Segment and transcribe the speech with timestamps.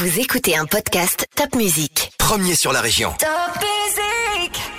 [0.00, 2.10] Vous écoutez un podcast Top Music.
[2.16, 3.12] Premier sur la région.
[3.18, 4.69] Top Music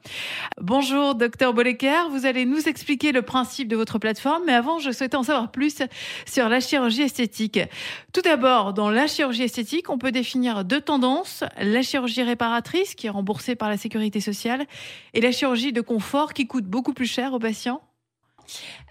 [0.61, 4.93] Bonjour docteur Bollecker, vous allez nous expliquer le principe de votre plateforme, mais avant je
[4.93, 5.79] souhaitais en savoir plus
[6.25, 7.59] sur la chirurgie esthétique.
[8.13, 13.09] Tout d'abord, dans la chirurgie esthétique, on peut définir deux tendances, la chirurgie réparatrice qui
[13.09, 14.67] est remboursée par la sécurité sociale
[15.15, 17.81] et la chirurgie de confort qui coûte beaucoup plus cher aux patients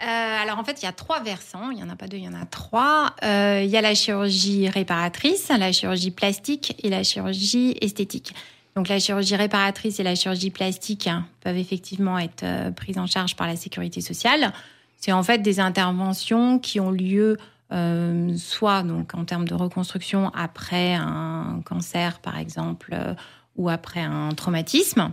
[0.01, 1.69] euh, alors en fait, il y a trois versants.
[1.71, 3.15] Il n'y en a pas deux, il y en a trois.
[3.23, 8.33] Euh, il y a la chirurgie réparatrice, la chirurgie plastique et la chirurgie esthétique.
[8.75, 13.05] Donc la chirurgie réparatrice et la chirurgie plastique hein, peuvent effectivement être euh, prises en
[13.05, 14.51] charge par la sécurité sociale.
[14.97, 17.37] C'est en fait des interventions qui ont lieu
[17.71, 23.13] euh, soit donc en termes de reconstruction après un cancer par exemple euh,
[23.55, 25.11] ou après un traumatisme.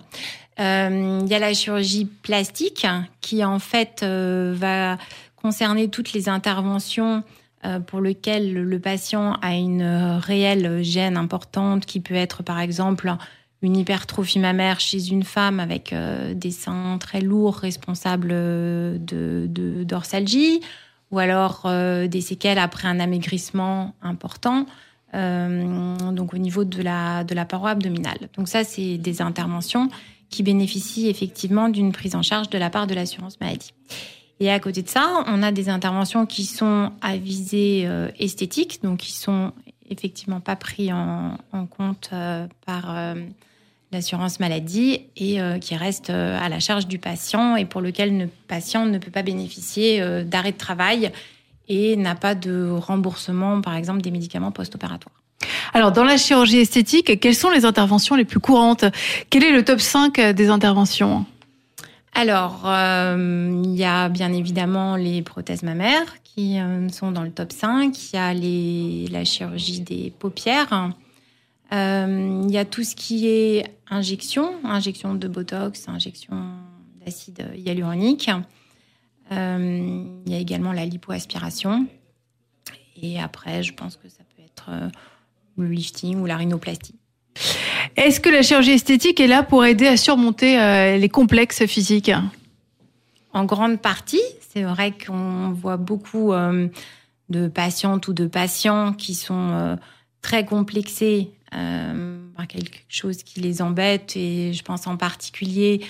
[0.59, 2.87] Euh, il y a la chirurgie plastique
[3.21, 4.99] qui en fait euh, va
[5.37, 7.23] concerner toutes les interventions
[7.65, 13.15] euh, pour lesquelles le patient a une réelle gêne importante qui peut être par exemple
[13.63, 15.95] une hypertrophie mammaire chez une femme avec
[16.33, 20.61] des seins très lourds responsables de, de dorsalgie
[21.11, 21.69] ou alors
[22.09, 24.67] des séquelles après un amaigrissement important.
[25.13, 28.29] donc au niveau de la, de la paroi abdominale.
[28.37, 29.89] Donc ça, c'est des interventions
[30.31, 33.75] qui bénéficient effectivement d'une prise en charge de la part de l'assurance maladie.
[34.39, 38.83] Et à côté de ça, on a des interventions qui sont à visée euh, esthétique,
[38.83, 39.53] donc qui sont
[39.91, 41.37] effectivement pas pris en,
[41.77, 42.97] compte euh, par
[43.93, 48.29] euh, l'assurance maladie et qui restent à la charge du patient et pour lequel le
[48.49, 51.11] patient ne peut pas bénéficier d'arrêt de travail
[51.69, 55.15] et n'a pas de remboursement, par exemple, des médicaments post-opératoires.
[55.73, 58.85] Alors, dans la chirurgie esthétique, quelles sont les interventions les plus courantes?
[59.31, 61.25] Quel est le top 5 des interventions?
[62.15, 67.31] Alors, euh, il y a bien évidemment les prothèses mammaires qui euh, sont dans le
[67.31, 67.97] top 5.
[68.13, 70.91] Il y a les, la chirurgie des paupières.
[71.73, 76.37] Euh, il y a tout ce qui est injection, injection de Botox, injection
[77.05, 78.31] d'acide hyaluronique.
[79.31, 81.87] il y a également la lipoaspiration.
[83.03, 84.71] Et après, je pense que ça peut être
[85.57, 87.01] le lifting ou la rhinoplastie.
[87.97, 92.13] Est-ce que la chirurgie esthétique est là pour aider à surmonter euh, les complexes physiques?
[93.33, 94.23] En grande partie.
[94.53, 96.69] C'est vrai qu'on voit beaucoup euh,
[97.29, 99.77] de patientes ou de patients qui sont euh,
[100.23, 101.31] très complexés
[102.49, 104.17] quelque chose qui les embête.
[104.17, 105.81] Et je pense en particulier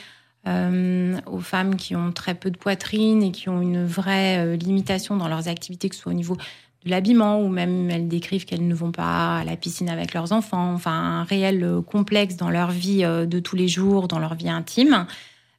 [0.47, 5.28] aux femmes qui ont très peu de poitrine et qui ont une vraie limitation dans
[5.28, 6.37] leurs activités, que ce soit au niveau
[6.84, 10.32] de l'habillement ou même elles décrivent qu'elles ne vont pas à la piscine avec leurs
[10.32, 14.19] enfants, enfin un réel euh, complexe dans leur vie euh, de tous les jours, dans
[14.19, 15.06] leur vie intime,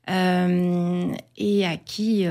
[0.10, 2.26] euh, et à qui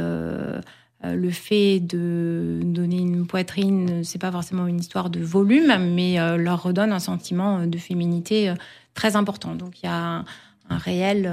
[1.03, 6.63] le fait de donner une poitrine, c'est pas forcément une histoire de volume, mais leur
[6.63, 8.53] redonne un sentiment de féminité
[8.93, 9.55] très important.
[9.55, 10.25] Donc il y a
[10.69, 11.33] un réel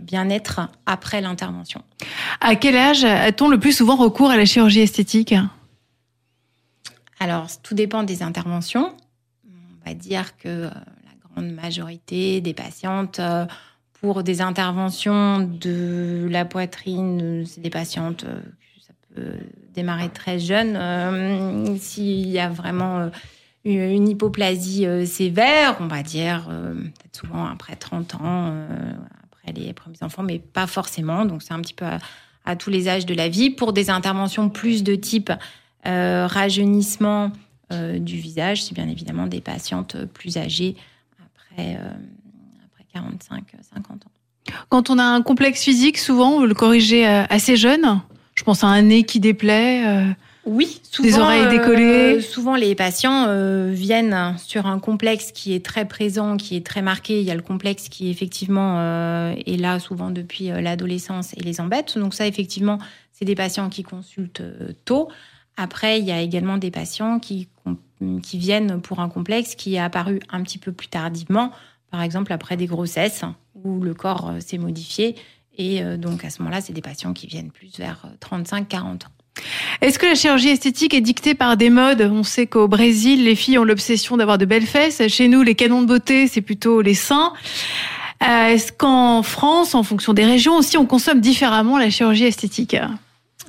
[0.00, 1.82] bien-être après l'intervention.
[2.40, 5.34] À quel âge a-t-on le plus souvent recours à la chirurgie esthétique?
[7.20, 8.94] Alors, tout dépend des interventions.
[9.44, 13.46] On va dire que euh, la grande majorité des patientes, euh,
[14.00, 18.40] pour des interventions de la poitrine, c'est des patientes, euh,
[19.74, 21.78] démarrer très jeune.
[21.78, 23.10] S'il y a vraiment
[23.64, 26.48] une hypoplasie sévère, on va dire
[27.12, 28.54] souvent après 30 ans,
[29.30, 31.24] après les premiers enfants, mais pas forcément.
[31.24, 31.86] Donc, c'est un petit peu
[32.48, 33.50] à tous les âges de la vie.
[33.50, 35.30] Pour des interventions plus de type
[35.86, 37.30] euh, rajeunissement
[37.72, 40.74] euh, du visage, c'est bien évidemment des patientes plus âgées
[41.24, 41.90] après, euh,
[42.66, 44.54] après 45, 50 ans.
[44.70, 48.00] Quand on a un complexe physique, souvent, on veut le corriger assez jeune?
[48.48, 49.84] Pense à un nez qui déplaît.
[50.46, 52.22] Oui, souvent, des oreilles décollées.
[52.22, 53.26] souvent, les patients
[53.68, 57.20] viennent sur un complexe qui est très présent, qui est très marqué.
[57.20, 58.80] Il y a le complexe qui effectivement
[59.34, 61.98] est là souvent depuis l'adolescence et les embête.
[61.98, 62.78] Donc ça, effectivement,
[63.12, 64.42] c'est des patients qui consultent
[64.86, 65.10] tôt.
[65.58, 67.48] Après, il y a également des patients qui,
[68.22, 71.52] qui viennent pour un complexe qui est apparu un petit peu plus tardivement,
[71.90, 73.24] par exemple après des grossesses
[73.64, 75.16] où le corps euh, s'est modifié.
[75.58, 78.78] Et euh, donc à ce moment-là, c'est des patients qui viennent plus vers 35-40 euh,
[78.78, 78.98] ans.
[79.80, 82.02] Est-ce que la chirurgie esthétique est dictée par des modes?
[82.02, 85.06] On sait qu'au Brésil, les filles ont l'obsession d'avoir de belles fesses.
[85.08, 87.32] Chez nous, les canons de beauté, c'est plutôt les seins.
[88.20, 92.76] Est-ce qu'en France, en fonction des régions aussi, on consomme différemment la chirurgie esthétique?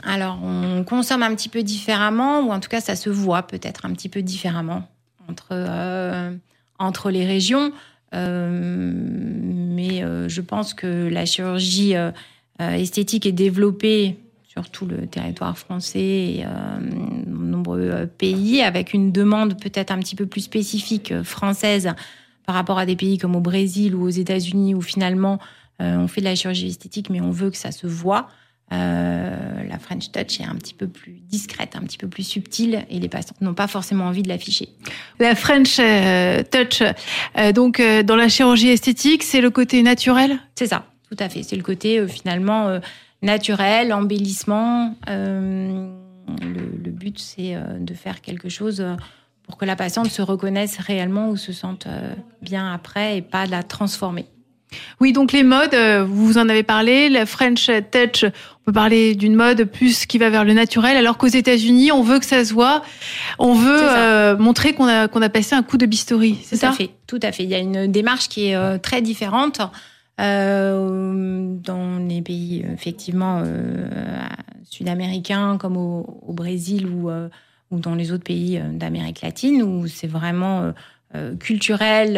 [0.04, 3.86] Alors, on consomme un petit peu différemment, ou en tout cas, ça se voit peut-être
[3.86, 4.88] un petit peu différemment
[5.28, 6.32] entre, euh,
[6.78, 7.72] entre les régions.
[8.14, 12.12] Euh, mais euh, je pense que la chirurgie euh,
[12.60, 19.12] esthétique est développée sur tout le territoire français et dans de nombreux pays, avec une
[19.12, 21.94] demande peut-être un petit peu plus spécifique française
[22.48, 25.40] par rapport à des pays comme au Brésil ou aux États-Unis, où finalement
[25.80, 28.28] on fait de la chirurgie esthétique, mais on veut que ça se voit.
[29.80, 33.10] French Touch est un petit peu plus discrète, un petit peu plus subtile, et les
[33.10, 34.70] patients n'ont pas forcément envie de l'afficher.
[35.20, 36.84] La French euh, Touch,
[37.38, 40.40] euh, donc euh, dans la chirurgie esthétique, c'est le côté naturel?
[40.56, 41.44] C'est ça, tout à fait.
[41.44, 42.80] C'est le côté finalement
[43.22, 44.96] naturel, embellissement.
[45.10, 45.90] Euh,
[46.42, 48.86] le, le but, c'est de faire quelque chose
[49.44, 51.88] pour que la patiente se reconnaisse réellement ou se sente
[52.42, 54.26] bien après et pas de la transformer.
[55.00, 59.16] Oui, donc les modes, euh, vous en avez parlé, la French Touch, on peut parler
[59.16, 62.44] d'une mode plus qui va vers le naturel, alors qu'aux États-Unis, on veut que ça
[62.46, 62.84] se voit,
[63.40, 66.66] on veut euh, montrer qu'on a qu'on a passé un coup de bistouri, c'est Tout
[66.66, 67.44] à ça fait, tout à fait.
[67.44, 69.62] Il y a une démarche qui est euh, très différente
[70.20, 73.44] euh, dans les pays effectivement
[74.70, 77.10] sud-américains comme au, au Brésil ou,
[77.72, 80.74] ou dans les autres pays d'Amérique latine où c'est vraiment
[81.40, 82.18] culturel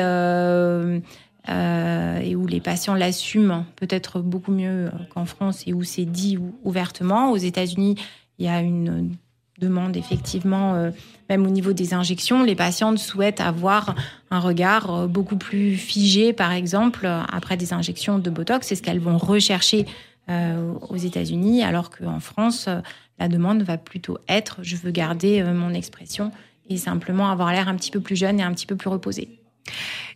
[1.50, 5.84] euh, euh, et où les patients l'assument peut-être beaucoup mieux euh, qu'en France et où
[5.84, 7.32] c'est dit ou- ouvertement.
[7.32, 7.96] Aux États-Unis,
[8.40, 9.16] il y a une
[9.60, 10.92] demande effectivement, euh,
[11.30, 13.96] même au niveau des injections, les patientes souhaitent avoir
[14.32, 18.68] un regard euh, beaucoup plus figé, par exemple, euh, après des injections de Botox.
[18.68, 19.86] C'est ce qu'elles vont rechercher
[20.30, 22.82] euh, aux États-Unis, alors qu'en France, euh,
[23.20, 26.32] la demande va plutôt être je veux garder euh, mon expression
[26.70, 29.41] et simplement avoir l'air un petit peu plus jeune et un petit peu plus reposé.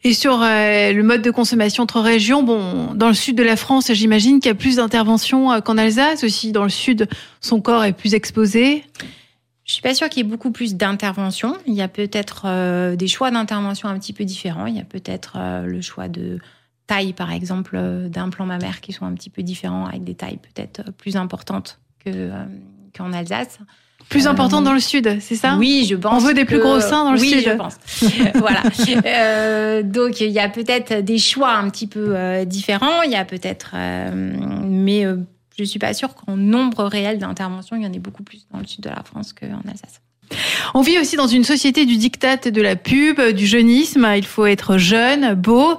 [0.05, 3.55] Et sur euh, le mode de consommation entre régions, bon, dans le sud de la
[3.55, 6.23] France, j'imagine qu'il y a plus d'interventions euh, qu'en Alsace.
[6.23, 7.07] Aussi, dans le sud,
[7.41, 8.83] son corps est plus exposé.
[9.63, 11.57] Je suis pas sûre qu'il y ait beaucoup plus d'interventions.
[11.65, 14.67] Il y a peut-être euh, des choix d'intervention un petit peu différents.
[14.67, 16.37] Il y a peut-être le choix de
[16.85, 20.91] taille, par exemple, d'implants mammaires qui sont un petit peu différents, avec des tailles peut-être
[20.91, 22.29] plus importantes que
[22.95, 23.57] qu'en Alsace.
[24.09, 25.55] Plus Euh, important dans le sud, c'est ça?
[25.57, 26.13] Oui, je pense.
[26.13, 27.43] On veut des plus gros seins dans le oui, sud.
[27.45, 27.75] je pense.
[28.35, 28.61] voilà.
[29.05, 33.01] Euh, donc il y a peut-être des choix un petit peu euh, différents.
[33.03, 34.11] Il y a peut-être, euh,
[34.63, 35.05] mais
[35.57, 38.59] je suis pas sûre qu'en nombre réel d'interventions, il y en ait beaucoup plus dans
[38.59, 40.01] le sud de la France qu'en Alsace.
[40.73, 44.07] On vit aussi dans une société du diktat de la pub, du jeunisme.
[44.17, 45.77] Il faut être jeune, beau.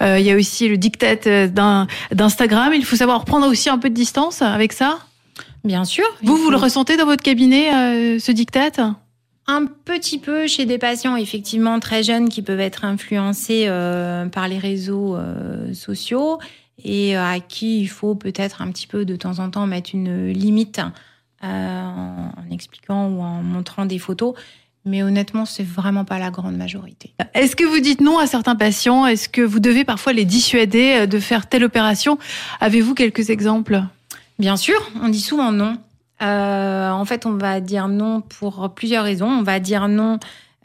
[0.00, 1.48] Il y a aussi le diktat
[2.12, 2.72] d'Instagram.
[2.74, 4.98] Il faut savoir prendre aussi un peu de distance avec ça.
[5.64, 6.04] Bien sûr.
[6.22, 8.96] Vous, vous le ressentez dans votre cabinet, euh, ce diktat?
[9.46, 14.46] Un petit peu chez des patients effectivement très jeunes qui peuvent être influencés euh, par
[14.46, 16.38] les réseaux euh, sociaux
[16.84, 20.28] et à qui il faut peut-être un petit peu de temps en temps mettre une
[20.28, 20.80] limite
[21.42, 24.34] en, en expliquant ou en montrant des photos.
[24.84, 27.14] Mais honnêtement, c'est vraiment pas la grande majorité.
[27.34, 29.06] Est-ce que vous dites non à certains patients?
[29.06, 32.16] Est-ce que vous devez parfois les dissuader de faire telle opération?
[32.60, 33.82] Avez-vous quelques exemples?
[34.38, 35.78] Bien sûr, on dit souvent non.
[36.20, 39.28] Euh, en fait, on va dire non pour plusieurs raisons.
[39.28, 40.18] On va dire non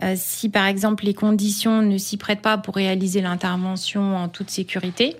[0.03, 4.49] euh, si, par exemple, les conditions ne s'y prêtent pas pour réaliser l'intervention en toute
[4.49, 5.15] sécurité.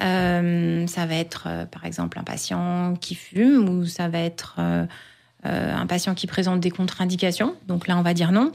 [0.00, 4.56] Euh, ça va être, euh, par exemple, un patient qui fume ou ça va être
[4.58, 4.86] euh,
[5.46, 7.54] euh, un patient qui présente des contre-indications.
[7.68, 8.52] Donc là, on va dire non.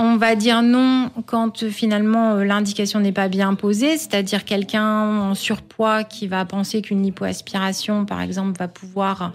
[0.00, 4.86] On va dire non quand euh, finalement euh, l'indication n'est pas bien posée, c'est-à-dire quelqu'un
[4.86, 9.32] en surpoids qui va penser qu'une lipoaspiration, par exemple, va pouvoir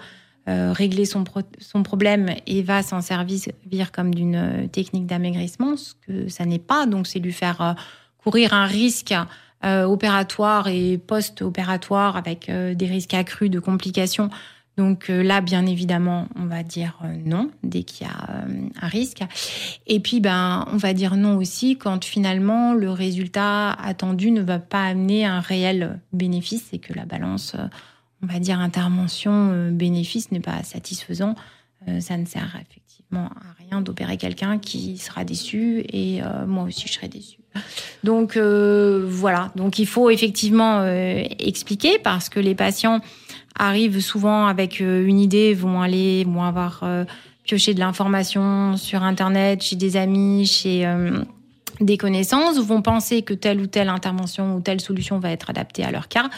[0.47, 5.95] euh, régler son, pro- son problème et va s'en servir comme d'une technique d'amaigrissement, ce
[6.07, 6.85] que ça n'est pas.
[6.85, 7.75] Donc, c'est lui faire
[8.17, 9.13] courir un risque
[9.63, 14.29] opératoire et post-opératoire avec des risques accrus de complications.
[14.77, 18.69] Donc euh, là, bien évidemment, on va dire euh, non dès qu'il y a euh,
[18.81, 19.21] un risque.
[19.85, 24.59] Et puis, ben, on va dire non aussi quand finalement le résultat attendu ne va
[24.59, 27.55] pas amener un réel bénéfice et que la balance,
[28.23, 31.35] on va dire intervention bénéfice n'est pas satisfaisant.
[31.99, 36.87] Ça ne sert effectivement à rien d'opérer quelqu'un qui sera déçu et euh, moi aussi
[36.87, 37.39] je serai déçue.
[38.03, 43.01] Donc euh, voilà, donc il faut effectivement euh, expliquer parce que les patients
[43.55, 47.05] arrivent souvent avec euh, une idée, vont aller, vont avoir euh,
[47.43, 51.23] pioché de l'information sur Internet, chez des amis, chez euh,
[51.81, 55.83] des connaissances, vont penser que telle ou telle intervention ou telle solution va être adaptée
[55.83, 56.29] à leur cas.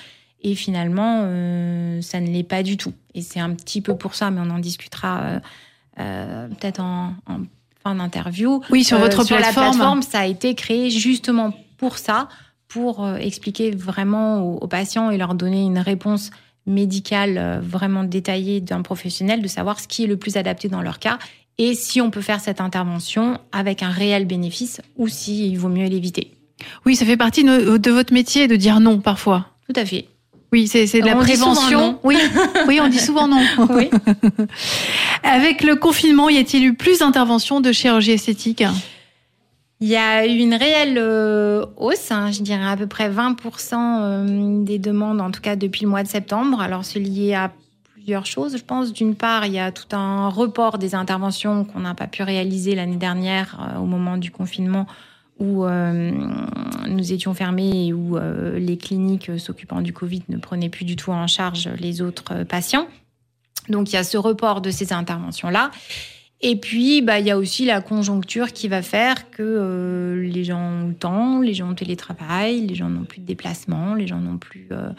[0.42, 2.94] Et finalement, euh, ça ne l'est pas du tout.
[3.16, 5.40] Et c'est un petit peu pour ça, mais on en discutera euh,
[6.00, 7.40] euh, peut-être en, en
[7.84, 8.62] fin d'interview.
[8.70, 9.66] Oui, sur votre sur plateforme.
[9.66, 12.30] la plateforme, ça a été créé justement pour ça,
[12.68, 16.30] pour expliquer vraiment aux, aux patients et leur donner une réponse
[16.68, 20.82] médical euh, vraiment détaillé d'un professionnel, de savoir ce qui est le plus adapté dans
[20.82, 21.20] leur cas
[21.58, 25.88] et si on peut faire cette intervention avec un réel bénéfice ou s'il vaut mieux
[25.88, 26.32] l'éviter.
[26.86, 29.48] Oui, ça fait partie de, votre métier de dire non parfois.
[29.68, 30.08] Tout à fait.
[30.52, 32.00] Oui, c'est de la On prévention.
[32.04, 32.18] Oui,
[32.68, 33.44] oui, on dit souvent non.
[33.70, 33.90] Oui.
[35.24, 38.64] Avec le confinement, y a-t-il eu plus d'interventions de chirurgie esthétique?
[39.82, 43.74] Il y a eu une réelle euh, hausse, hein, je dirais à peu près 20%
[43.76, 46.62] euh, des demandes, en tout cas depuis le mois de septembre.
[46.62, 47.52] Alors c'est lié à
[47.94, 48.94] plusieurs choses, je pense.
[48.94, 52.74] D'une part, il y a tout un report des interventions qu'on n'a pas pu réaliser
[52.74, 54.88] l'année dernière euh, au moment du confinement
[55.38, 58.18] où nous étions fermés et où
[58.56, 62.88] les cliniques s'occupant du Covid ne prenaient plus du tout en charge les autres patients.
[63.68, 65.72] Donc il y a ce report de ces interventions-là.
[66.48, 70.44] Et puis, bah, il y a aussi la conjoncture qui va faire que euh, les
[70.44, 74.06] gens ont le temps, les gens ont télétravail, les gens n'ont plus de déplacement, les
[74.06, 74.92] gens n'ont plus euh,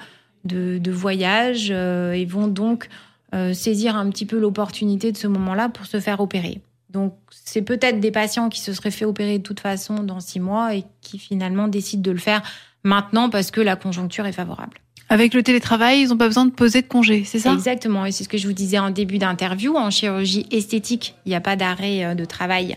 [0.45, 2.89] de, de voyage euh, et vont donc
[3.33, 6.63] euh, saisir un petit peu l'opportunité de ce moment-là pour se faire opérer.
[6.91, 10.41] Donc, c'est peut-être des patients qui se seraient fait opérer de toute façon dans six
[10.41, 12.43] mois et qui finalement décident de le faire
[12.87, 14.79] maintenant parce que la conjoncture est favorable.
[15.09, 17.53] Avec le télétravail, ils n'ont pas besoin de poser de congé, c'est ça?
[17.53, 19.77] Exactement, et c'est ce que je vous disais en début d'interview.
[19.77, 22.77] En chirurgie esthétique, il n'y a pas d'arrêt euh, de travail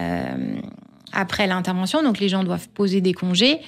[0.00, 0.60] euh,
[1.12, 3.58] après l'intervention, donc les gens doivent poser des congés.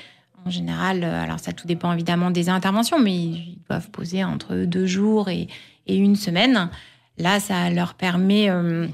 [0.46, 4.64] En général, euh, alors ça tout dépend évidemment des interventions, mais ils doivent poser entre
[4.64, 5.48] deux jours et,
[5.86, 6.70] et une semaine.
[7.18, 8.86] Là, ça leur permet euh,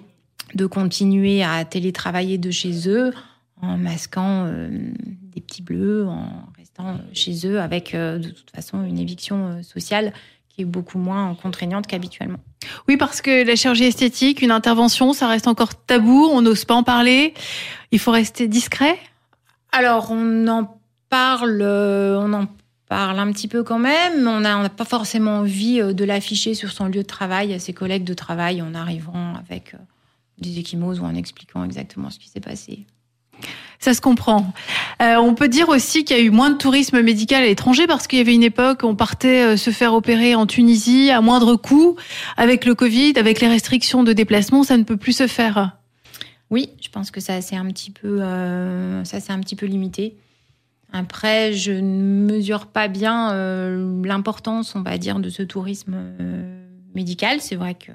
[0.55, 3.13] de continuer à télétravailler de chez eux
[3.63, 4.69] en masquant euh,
[5.35, 6.27] des petits bleus, en
[6.77, 10.13] restant chez eux avec euh, de toute façon une éviction euh, sociale
[10.49, 12.39] qui est beaucoup moins contraignante qu'habituellement.
[12.89, 16.75] Oui, parce que la chirurgie esthétique, une intervention, ça reste encore tabou, on n'ose pas
[16.75, 17.35] en parler.
[17.91, 18.99] Il faut rester discret.
[19.73, 20.79] Alors, on en
[21.09, 22.47] parle, euh, on en
[22.89, 26.55] parle un petit peu quand même, on n'a on pas forcément envie euh, de l'afficher
[26.55, 29.79] sur son lieu de travail à ses collègues de travail en arrivant avec euh,
[30.39, 32.87] des échymoses ou en expliquant exactement ce qui s'est passé.
[33.85, 34.51] Ça se comprend.
[35.03, 37.87] Euh, on peut dire aussi qu'il y a eu moins de tourisme médical à l'étranger
[37.87, 41.11] parce qu'il y avait une époque où on partait euh, se faire opérer en Tunisie
[41.11, 41.95] à moindre coût.
[42.39, 45.77] Avec le Covid, avec les restrictions de déplacement, ça ne peut plus se faire.
[46.49, 49.67] Oui, je pense que ça c'est un petit peu, euh, ça c'est un petit peu
[49.67, 50.17] limité.
[50.91, 53.35] Après, je ne mesure pas bien
[54.03, 55.99] l'importance, on va dire, de ce tourisme
[56.95, 57.43] médical.
[57.43, 57.93] C'est vrai que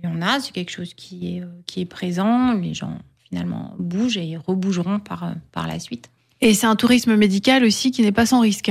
[0.00, 2.52] il y en a, c'est quelque chose qui est qui est présent.
[2.52, 2.98] Les gens
[3.32, 6.10] finalement bougent et rebougeront par euh, par la suite.
[6.42, 8.70] Et c'est un tourisme médical aussi qui n'est pas sans risque.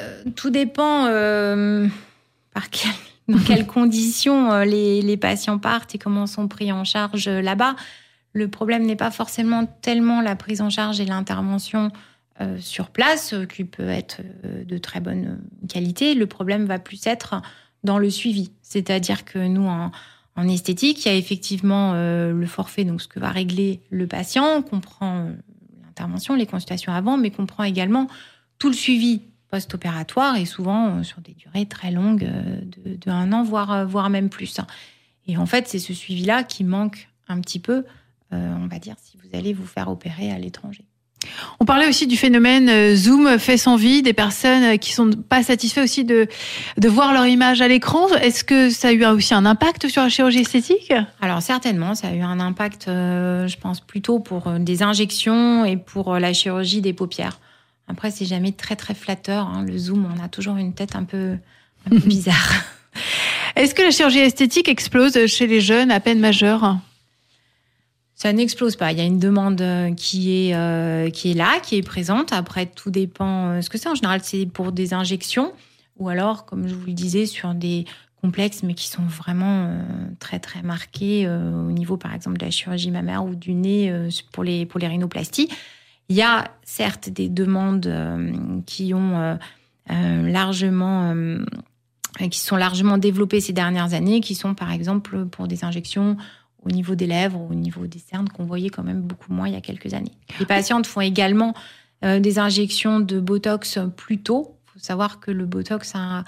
[0.00, 1.86] Euh, tout dépend euh,
[2.54, 2.90] par quel-
[3.28, 7.76] dans quelles conditions les, les patients partent et comment sont pris en charge là-bas.
[8.32, 11.90] Le problème n'est pas forcément tellement la prise en charge et l'intervention
[12.40, 15.38] euh, sur place, qui peut être de très bonne
[15.68, 16.14] qualité.
[16.14, 17.42] Le problème va plus être
[17.84, 18.50] dans le suivi.
[18.62, 19.90] C'est-à-dire que nous, en,
[20.34, 24.06] en esthétique, il y a effectivement euh, le forfait, donc ce que va régler le
[24.06, 24.62] patient.
[24.62, 25.32] Comprend euh,
[25.84, 28.08] l'intervention, les consultations avant, mais comprend également
[28.58, 33.42] tout le suivi post-opératoire et souvent euh, sur des durées très longues de, un an,
[33.42, 34.58] voire, voire même plus.
[35.26, 37.84] Et en fait, c'est ce suivi-là qui manque un petit peu,
[38.32, 40.84] on va dire, si vous allez vous faire opérer à l'étranger.
[41.60, 45.10] On parlait aussi du phénomène euh, Zoom fait sans vie, des personnes euh, qui sont
[45.28, 46.26] pas satisfaites aussi de,
[46.78, 48.08] de voir leur image à l'écran.
[48.20, 50.92] Est-ce que ça a eu aussi un impact sur la chirurgie esthétique?
[51.20, 55.76] Alors certainement, ça a eu un impact, euh, je pense, plutôt pour des injections et
[55.76, 57.38] pour la chirurgie des paupières.
[57.88, 59.46] Après, c'est jamais très très flatteur.
[59.46, 59.64] hein.
[59.66, 61.36] Le zoom, on a toujours une tête un peu,
[61.86, 62.52] un peu bizarre.
[63.56, 66.76] Est-ce que la chirurgie esthétique explose chez les jeunes à peine majeurs?
[68.22, 68.92] Ça n'explose pas.
[68.92, 72.32] Il y a une demande euh, qui est, euh, qui est là, qui est présente.
[72.32, 73.88] Après, tout dépend euh, ce que c'est.
[73.88, 75.52] En général, c'est pour des injections
[75.98, 77.84] ou alors, comme je vous le disais, sur des
[78.20, 79.76] complexes, mais qui sont vraiment
[80.20, 83.92] très, très marqués au niveau, par exemple, de la chirurgie mammaire ou du nez
[84.32, 85.48] pour, les, pour les rhinoplasties.
[86.08, 87.92] Il y a certes des demandes
[88.66, 89.38] qui ont
[89.88, 91.14] largement...
[92.30, 96.16] qui sont largement développées ces dernières années, qui sont par exemple pour des injections
[96.64, 99.54] au niveau des lèvres, au niveau des cernes, qu'on voyait quand même beaucoup moins il
[99.54, 100.12] y a quelques années.
[100.38, 101.54] Les patientes font également
[102.04, 104.58] euh, des injections de Botox plus tôt.
[104.66, 106.24] Il faut savoir que le Botox a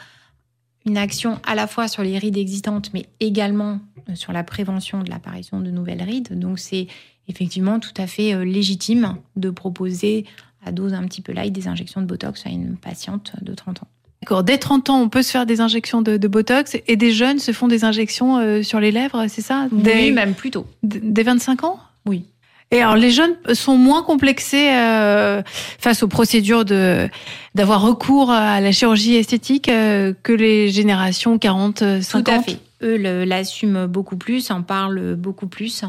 [0.86, 5.02] une action à la fois sur les rides existantes, mais également euh, sur la prévention
[5.02, 6.38] de l'apparition de nouvelles rides.
[6.38, 6.88] Donc c'est
[7.28, 10.26] effectivement tout à fait euh, légitime de proposer
[10.64, 13.82] à dose un petit peu light des injections de Botox à une patiente de 30
[13.82, 13.88] ans.
[14.24, 14.42] D'accord.
[14.42, 17.38] Dès 30 ans, on peut se faire des injections de, de Botox et des jeunes
[17.38, 19.66] se font des injections euh, sur les lèvres, c'est ça?
[19.70, 20.66] Oui, dès, même plus tôt.
[20.82, 21.78] dès 25 ans?
[22.06, 22.24] Oui.
[22.70, 25.42] Et alors, les jeunes sont moins complexés euh,
[25.78, 27.06] face aux procédures de
[27.54, 32.24] d'avoir recours à la chirurgie esthétique euh, que les générations 40, 50.
[32.24, 32.58] Tout à fait.
[32.80, 35.84] Eux l'assument beaucoup plus, en parlent beaucoup plus.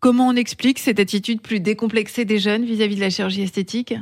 [0.00, 3.94] Comment on explique cette attitude plus décomplexée des jeunes vis-à-vis de la chirurgie esthétique?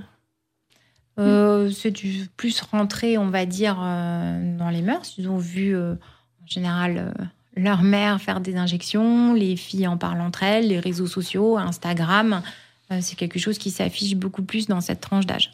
[1.19, 5.15] Euh, c'est du plus rentré, on va dire, euh, dans les mœurs.
[5.19, 9.99] Ils ont vu, euh, en général, euh, leur mère faire des injections, les filles en
[9.99, 12.43] parlent entre elles, les réseaux sociaux, Instagram.
[13.01, 15.53] C'est quelque chose qui s'affiche beaucoup plus dans cette tranche d'âge.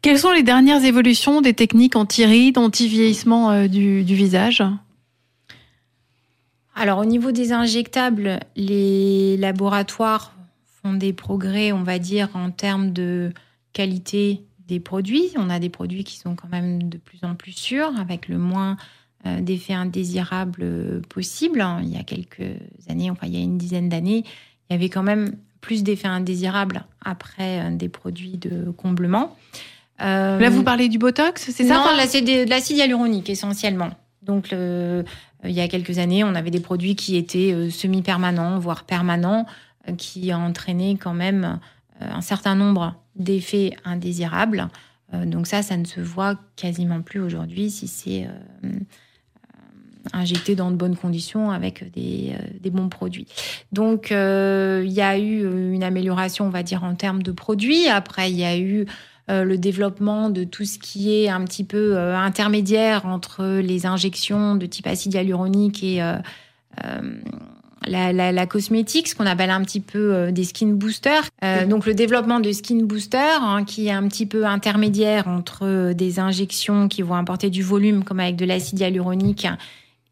[0.00, 4.62] Quelles sont les dernières évolutions des techniques anti-rides, anti-vieillissement du, du visage?
[6.74, 10.34] Alors, au niveau des injectables, les laboratoires
[10.82, 13.32] font des progrès, on va dire, en termes de
[13.74, 15.30] qualité des produits.
[15.36, 18.38] On a des produits qui sont quand même de plus en plus sûrs, avec le
[18.38, 18.76] moins
[19.26, 21.64] euh, d'effets indésirables euh, possible.
[21.82, 22.56] Il y a quelques
[22.88, 24.24] années, enfin, il y a une dizaine d'années,
[24.68, 29.36] il y avait quand même plus d'effets indésirables après euh, des produits de comblement.
[30.02, 31.74] Euh, Là, vous parlez du Botox, c'est ça?
[31.74, 33.90] Non, là, c'est de, de l'acide hyaluronique essentiellement.
[34.22, 35.04] Donc, le-
[35.44, 39.46] il y a quelques années, on avait des produits qui étaient semi-permanents, voire permanents,
[39.96, 41.60] qui entraînaient quand même
[42.00, 44.68] un certain nombre d'effets indésirables.
[45.14, 48.70] Euh, donc ça, ça ne se voit quasiment plus aujourd'hui si c'est euh,
[50.12, 53.26] injecté dans de bonnes conditions avec des, euh, bons produits.
[53.72, 57.88] Donc il y a eu une amélioration, on va dire, en termes de produits.
[57.88, 58.86] Après, il y a eu
[59.28, 64.66] le développement de tout ce qui est un petit peu intermédiaire entre les injections de
[64.66, 66.00] type acide hyaluronique et
[67.86, 71.24] la, la, la cosmétique, ce qu'on appelle un petit peu euh, des skin boosters.
[71.44, 75.60] Euh, donc le développement de skin boosters, hein, qui est un petit peu intermédiaire entre
[75.62, 79.46] euh, des injections qui vont apporter du volume, comme avec de l'acide hyaluronique,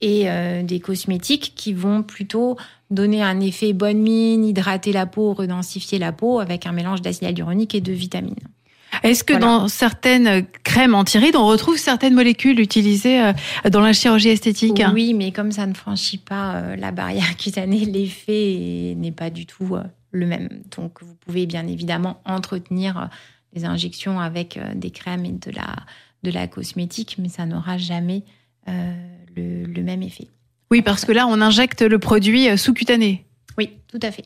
[0.01, 2.57] et euh, des cosmétiques qui vont plutôt
[2.91, 7.23] donner un effet bonne mine, hydrater la peau, redensifier la peau avec un mélange d'acide
[7.23, 8.35] hyaluronique et de vitamines.
[9.03, 9.47] Est-ce que Voilà.
[9.47, 13.33] dans certaines crèmes anti-rides, on retrouve certaines molécules utilisées euh,
[13.71, 14.83] dans la chirurgie esthétique?
[14.93, 19.47] Oui, mais comme ça ne franchit pas euh, la barrière cutanée, l'effet n'est pas du
[19.47, 19.83] tout euh,
[20.13, 20.49] le même.
[20.77, 23.09] Donc, vous pouvez bien évidemment entretenir
[23.55, 25.77] les injections avec des crèmes et de la,
[26.23, 28.25] de la cosmétique, mais ça n'aura jamais
[28.69, 28.93] euh,
[29.37, 30.29] le, le même effet.
[30.71, 33.25] Oui, parce que là, on injecte le produit sous-cutané.
[33.59, 34.25] Oui, tout à fait.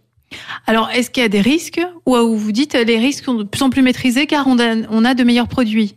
[0.66, 3.44] Alors, est-ce qu'il y a des risques ou vous dites euh, les risques sont de
[3.44, 5.94] plus en plus maîtrisés car on a, de meilleurs produits?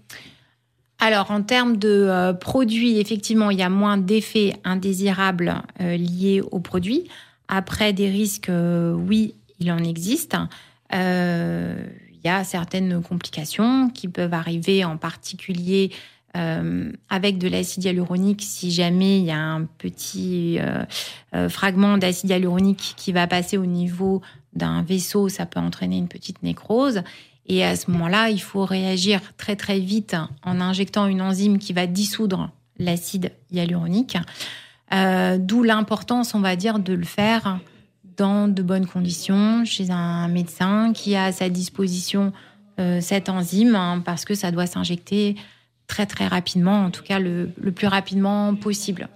[0.99, 6.41] Alors, en termes de euh, produits, effectivement, il y a moins d'effets indésirables euh, liés
[6.51, 7.09] aux produits.
[7.47, 10.37] Après, des risques, oui, il en existe.
[10.93, 15.91] Il y a certaines complications qui peuvent arriver, en particulier
[16.37, 20.85] euh, avec de l'acide hyaluronique, si jamais il y a un petit euh,
[21.35, 24.21] euh, fragment d'acide hyaluronique qui va passer au niveau
[24.53, 27.01] d'un vaisseau, ça peut entraîner une petite nécrose.
[27.47, 31.73] Et à ce moment-là, il faut réagir très très vite en injectant une enzyme qui
[31.73, 34.17] va dissoudre l'acide hyaluronique.
[35.39, 37.59] D'où l'importance, on va dire, de le faire
[38.17, 42.31] dans de bonnes conditions chez un médecin qui a à sa disposition
[42.99, 45.35] cette enzyme hein, parce que ça doit s'injecter
[45.91, 49.09] très très rapidement, en tout cas le, le plus rapidement possible.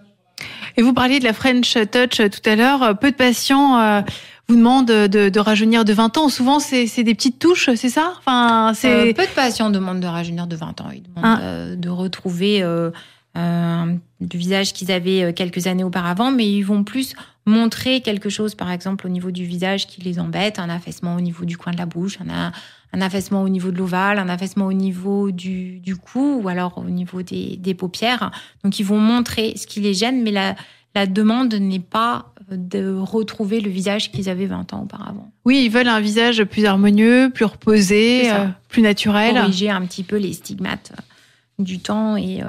[0.78, 2.98] Et vous parliez de la French Touch euh, tout à l'heure.
[3.00, 4.02] Peu de patients euh,
[4.50, 6.28] vous demandent de, de rajeunir de 20 ans.
[6.30, 8.14] Souvent, c'est des petites touches, c'est ça?
[8.20, 10.90] Enfin, c'est Euh, peu de patients demandent de rajeunir de 20 ans.
[10.94, 11.40] Ils demandent Ah.
[11.42, 12.92] euh, de retrouver euh, euh,
[13.36, 17.14] du visage qu'ils avaient euh, quelques années auparavant, mais ils vont plus
[17.46, 21.22] montrer quelque chose, par exemple, au niveau du visage qui les embête, un affaissement au
[21.22, 22.52] niveau du coin de la bouche, un,
[23.02, 26.90] affaissement au niveau de l'ovale, un affaissement au niveau du, du cou ou alors au
[26.90, 28.32] niveau des, des paupières.
[28.64, 30.56] Donc, ils vont montrer ce qui les gêne, mais la,
[30.96, 35.32] la demande n'est pas de retrouver le visage qu'ils avaient 20 ans auparavant.
[35.46, 39.36] oui, ils veulent un visage plus harmonieux, plus reposé, euh, plus naturel.
[39.36, 42.48] corriger un petit peu les stigmates euh, du temps et euh,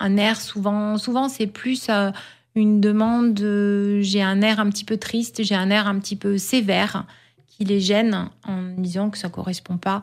[0.00, 2.10] un air souvent souvent c'est plus euh,
[2.54, 6.16] une demande de- j'ai un air un petit peu triste j'ai un air un petit
[6.16, 7.04] peu sévère
[7.48, 10.02] qui les gêne en disant que ça correspond pas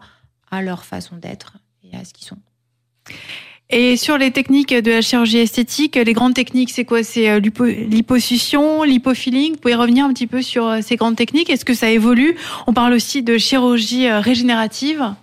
[0.51, 2.37] à leur façon d'être et à ce qu'ils sont
[3.69, 7.03] Et sur les techniques de la chirurgie esthétique, les grandes techniques, c'est quoi?
[7.03, 9.53] C'est euh, l'hypo- l'hyposuction, l'hypofilling?
[9.53, 11.51] Vous pouvez revenir un petit peu sur euh, ces grandes techniques?
[11.51, 12.35] Est-ce que ça évolue?
[12.65, 15.13] On parle aussi de chirurgie régénérative.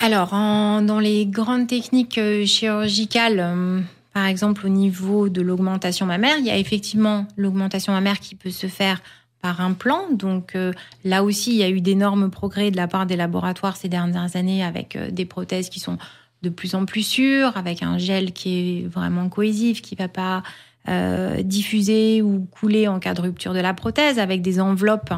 [0.00, 6.44] Alors, en- dans les grandes techniques chirurgicales, par exemple au niveau de l'augmentation mammaire, il
[6.44, 9.00] y a effectivement l'augmentation mammaire qui peut se faire
[9.42, 10.10] par implant.
[10.10, 10.72] Donc euh,
[11.04, 14.36] là aussi, il y a eu d'énormes progrès de la part des laboratoires ces dernières
[14.36, 15.98] années avec euh, des prothèses qui sont
[16.42, 20.42] de plus en plus sûres, avec un gel qui est vraiment cohésif, qui va pas
[20.88, 25.12] euh, diffuser ou couler en cas de rupture de la prothèse, avec des enveloppes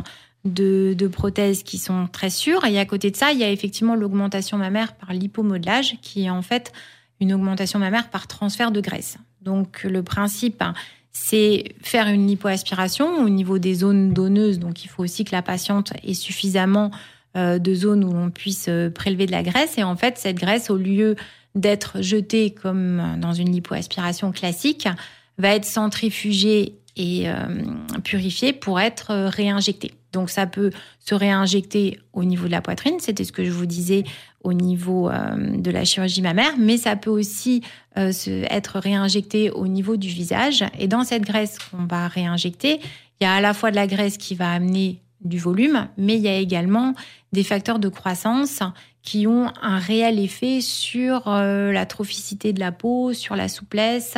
[0.45, 2.67] de, de, prothèses qui sont très sûres.
[2.67, 6.31] Et à côté de ça, il y a effectivement l'augmentation mammaire par lipomodelage, qui est
[6.31, 6.73] en fait
[7.21, 9.19] une augmentation mammaire par transfert de graisse.
[9.43, 10.75] Donc le principe, hein,
[11.13, 14.59] c'est faire une lipoaspiration au niveau des zones donneuses.
[14.59, 16.91] Donc il faut aussi que la patiente ait suffisamment
[17.37, 19.79] euh, de zones où on puisse euh, prélever de la graisse.
[19.79, 21.17] Et en fait, cette graisse, au lieu
[21.55, 24.89] d'être jetée comme dans une lipoaspiration classique,
[25.39, 27.35] va être centrifugée et euh,
[28.03, 29.93] purifiée pour être réinjectée.
[30.13, 33.67] Donc ça peut se réinjecter au niveau de la poitrine, c'était ce que je vous
[33.67, 34.05] disais
[34.45, 37.63] au niveau euh, de la chirurgie mammaire, mais ça peut aussi
[37.97, 38.13] euh,
[38.51, 40.65] être réinjecté au niveau du visage.
[40.79, 42.79] Et dans cette graisse qu'on va réinjecter,
[43.21, 46.17] il y a à la fois de la graisse qui va amener du volume, mais
[46.17, 46.95] il y a également
[47.33, 48.61] des facteurs de croissance
[49.05, 54.17] qui ont un réel effet sur euh, la trophicité de la peau, sur la souplesse,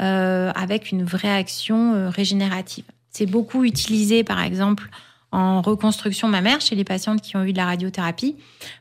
[0.00, 2.84] avec une vraie action régénérative.
[3.10, 4.90] C'est beaucoup utilisé, par exemple,
[5.32, 8.36] en reconstruction mammaire chez les patientes qui ont eu de la radiothérapie,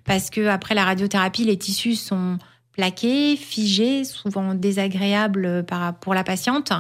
[0.05, 2.37] parce que après la radiothérapie, les tissus sont
[2.71, 5.65] plaqués, figés, souvent désagréables
[6.01, 6.71] pour la patiente,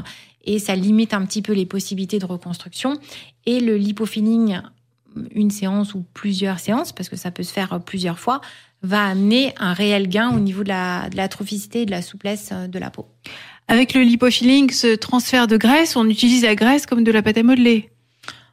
[0.45, 2.97] et ça limite un petit peu les possibilités de reconstruction.
[3.45, 4.61] Et le lipofilling,
[5.31, 8.41] une séance ou plusieurs séances, parce que ça peut se faire plusieurs fois,
[8.83, 12.01] va amener un réel gain au niveau de la, de la trophicité et de la
[12.01, 13.07] souplesse de la peau.
[13.67, 17.37] Avec le lipofilling, ce transfert de graisse, on utilise la graisse comme de la pâte
[17.37, 17.89] à modeler.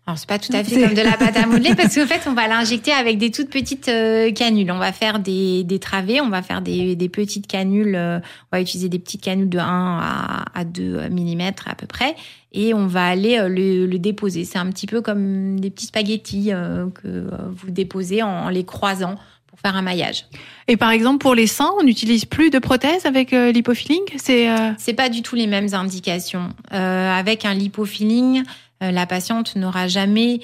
[0.06, 2.28] Alors c'est pas tout à fait comme de la pâte à modeler parce qu'en fait
[2.28, 4.70] on va l'injecter avec des toutes petites euh, canules.
[4.70, 7.94] On va faire des, des travées, on va faire des, des petites canules.
[7.94, 11.86] Euh, on va utiliser des petites canules de 1 à, à 2 mm à peu
[11.86, 12.16] près
[12.52, 14.44] et on va aller euh, le, le déposer.
[14.44, 16.50] C'est un petit peu comme des petits spaghettis
[16.94, 19.16] que vous déposez en, les croisant
[19.54, 20.26] pour faire un maillage.
[20.66, 24.02] Et par exemple pour les seins, on n'utilise plus de prothèses avec l'hypofilling?
[24.16, 26.48] C'est c'est pas du tout les mêmes indications.
[26.70, 28.42] avec un lipofilling
[28.84, 30.40] euh, la patiente n'aura jamais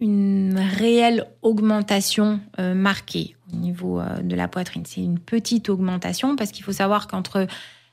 [0.00, 4.84] une réelle augmentation euh, marquée au niveau euh, de la poitrine.
[4.86, 7.46] C'est une petite augmentation parce qu'il faut savoir qu'entre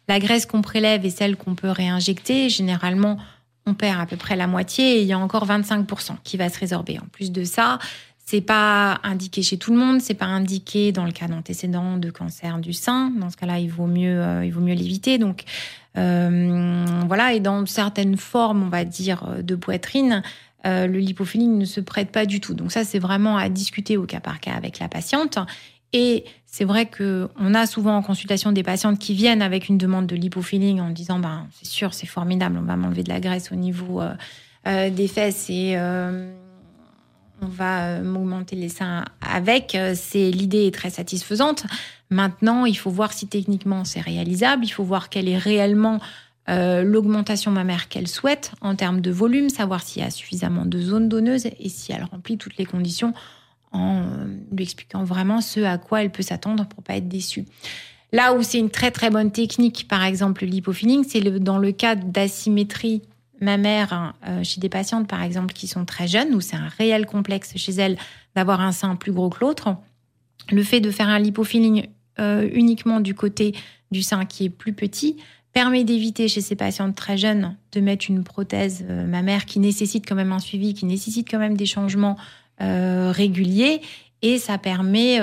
[0.07, 3.17] la graisse qu'on prélève et celle qu'on peut réinjecter, généralement,
[3.65, 6.49] on perd à peu près la moitié et il y a encore 25% qui va
[6.49, 6.99] se résorber.
[6.99, 7.79] En plus de ça,
[8.25, 12.09] c'est pas indiqué chez tout le monde, c'est pas indiqué dans le cas d'antécédents de
[12.09, 13.11] cancer du sein.
[13.11, 15.19] Dans ce cas-là, il vaut mieux, il vaut mieux l'éviter.
[15.19, 15.43] Donc,
[15.97, 20.23] euh, voilà, et dans certaines formes, on va dire, de poitrine,
[20.65, 22.53] euh, le lipofilling ne se prête pas du tout.
[22.53, 25.37] Donc ça, c'est vraiment à discuter au cas par cas avec la patiente.
[25.93, 29.77] Et c'est vrai que on a souvent en consultation des patientes qui viennent avec une
[29.77, 33.19] demande de lipofilling en disant, ben c'est sûr, c'est formidable, on va m'enlever de la
[33.19, 35.75] graisse au niveau euh, des fesses et
[37.41, 39.77] on va m'augmenter les seins avec.
[39.95, 41.65] C'est l'idée est très satisfaisante.
[42.09, 45.99] Maintenant, il faut voir si techniquement c'est réalisable, il faut voir quelle est réellement
[46.47, 50.79] euh, l'augmentation mammaire qu'elle souhaite en termes de volume, savoir s'il y a suffisamment de
[50.79, 53.13] zones donneuses et si elle remplit toutes les conditions
[53.71, 57.45] en euh, lui expliquant vraiment ce à quoi elle peut s'attendre pour pas être déçue.
[58.11, 61.95] Là où c'est une très très bonne technique, par exemple l'hypofilling, c'est dans le cas
[61.95, 63.01] d'asymétrie
[63.41, 66.67] mammaire hein, euh, chez des patientes par exemple qui sont très jeunes, où c'est un
[66.77, 67.97] réel complexe chez elles
[68.35, 69.75] d'avoir un sein plus gros que l'autre.
[70.51, 71.87] Le fait de faire un lipofilling
[72.19, 73.53] euh, uniquement du côté
[73.91, 75.17] du sein qui est plus petit
[75.51, 80.07] permet d'éviter chez ces patientes très jeunes de mettre une prothèse euh, mammaire qui nécessite
[80.07, 82.17] quand même un suivi, qui nécessite quand même des changements
[82.61, 83.81] euh, réguliers.
[84.21, 85.19] Et ça permet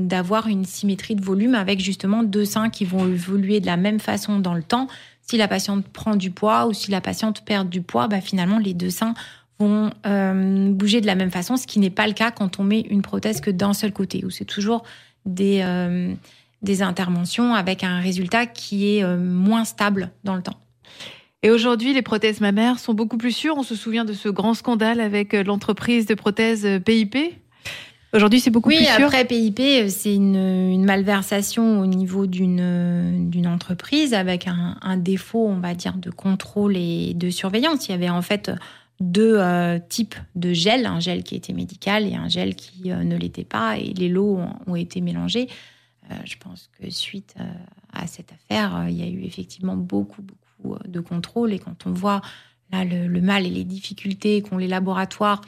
[0.00, 4.00] d'avoir une symétrie de volume avec justement deux seins qui vont évoluer de la même
[4.00, 4.88] façon dans le temps.
[5.30, 8.58] Si la patiente prend du poids ou si la patiente perd du poids, bah finalement
[8.58, 9.14] les deux seins
[9.60, 9.92] vont
[10.72, 13.00] bouger de la même façon, ce qui n'est pas le cas quand on met une
[13.00, 14.82] prothèse que d'un seul côté, où c'est toujours
[15.26, 16.12] des, euh,
[16.62, 20.58] des interventions avec un résultat qui est euh, moins stable dans le temps.
[21.44, 23.54] Et aujourd'hui, les prothèses mammaires sont beaucoup plus sûres.
[23.56, 27.16] On se souvient de ce grand scandale avec euh, l'entreprise de prothèses PIP.
[28.12, 28.96] Aujourd'hui, c'est beaucoup plus sûr.
[28.98, 35.48] Oui, après PIP, c'est une, une, malversation au niveau d'une d'une entreprise avec un, défaut,
[35.48, 37.88] on va dire, de contrôle et de surveillance.
[37.88, 38.50] Il y avait en fait
[39.00, 43.02] deux euh, types de gel, un gel qui était médical et un gel qui euh,
[43.02, 45.48] ne l'était pas, et les lots ont, été mélangés.
[46.10, 47.34] Euh, je pense que suite
[47.94, 51.92] à cette affaire, il y a eu effectivement beaucoup, beaucoup de contrôles, et quand on
[51.92, 52.20] voit
[52.70, 55.40] là le, mal et les difficultés qu'ont les laboratoires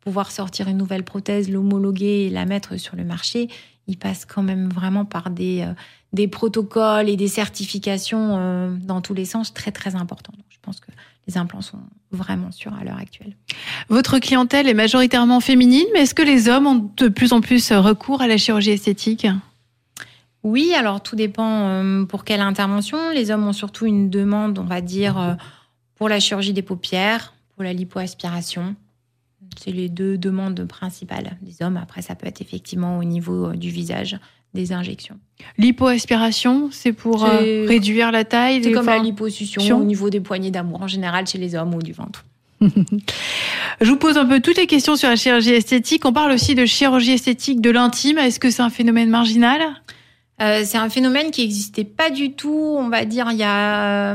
[0.00, 3.48] pouvoir sortir une nouvelle prothèse, l'homologuer et la mettre sur le marché,
[3.86, 5.66] ils passent quand même vraiment par des,
[6.12, 10.32] des protocoles et des certifications dans tous les sens très, très importants.
[10.36, 10.90] Donc, je pense que
[11.26, 11.78] les implants sont
[12.12, 13.36] vraiment sûrs à l'heure actuelle.
[13.88, 17.72] Votre clientèle est majoritairement féminine, mais est-ce que les hommes ont de plus en plus
[17.72, 19.26] recours à la chirurgie esthétique?
[20.42, 23.10] Oui, alors tout dépend euh, pour quelle intervention.
[23.10, 25.34] Les hommes ont surtout une demande, on va dire, euh,
[25.96, 28.74] pour la chirurgie des paupières, pour la lipoaspiration.
[29.58, 31.76] C'est les deux demandes principales des hommes.
[31.76, 34.18] Après, ça peut être effectivement au niveau euh, du visage,
[34.54, 35.18] des injections.
[35.58, 38.62] L'hypoaspiration, c'est pour euh, réduire la taille.
[38.62, 41.82] C'est comme la liposuction au niveau des poignées d'amour en général chez les hommes ou
[41.82, 42.24] du ventre.
[42.60, 46.04] Je vous pose un peu toutes les questions sur la chirurgie esthétique.
[46.04, 48.18] On parle aussi de chirurgie esthétique de l'intime.
[48.18, 49.60] Est-ce que c'est un phénomène marginal?
[50.42, 54.14] Euh, c'est un phénomène qui n'existait pas du tout, on va dire, il y a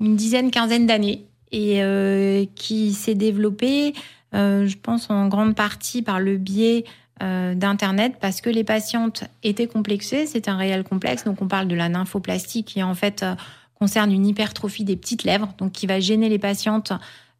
[0.00, 3.94] une dizaine, quinzaine d'années et euh, qui s'est développé,
[4.32, 6.84] je pense, en grande partie par le biais
[7.22, 10.26] euh, d'Internet parce que les patientes étaient complexées.
[10.26, 11.24] C'est un réel complexe.
[11.24, 13.34] Donc, on parle de la nymphoplastie qui, en fait, euh,
[13.78, 16.92] concerne une hypertrophie des petites lèvres, donc qui va gêner les patientes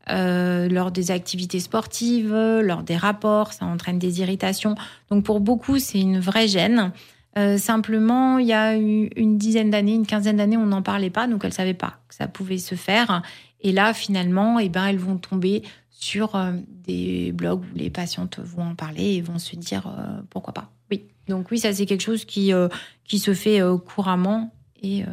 [0.09, 4.77] euh, lors des activités sportives, lors des rapports, ça entraîne des irritations.
[5.11, 6.93] Donc pour beaucoup, c'est une vraie gêne.
[7.37, 11.11] Euh, simplement, il y a eu une dizaine d'années, une quinzaine d'années, on n'en parlait
[11.11, 13.23] pas, donc elles ne savaient pas que ça pouvait se faire.
[13.61, 15.63] Et là, finalement, eh ben, elles vont tomber
[15.99, 16.53] sur euh,
[16.87, 20.71] des blogs où les patientes vont en parler et vont se dire euh, pourquoi pas.
[20.91, 21.05] Oui.
[21.27, 22.69] Donc oui, ça c'est quelque chose qui, euh,
[23.05, 24.53] qui se fait euh, couramment.
[24.83, 25.05] Et